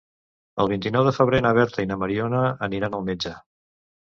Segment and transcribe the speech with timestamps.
[0.63, 3.37] El vint-i-nou de febrer na Berta i na Mariona aniran al metge.